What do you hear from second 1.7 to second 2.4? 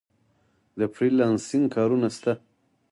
کارونه شته؟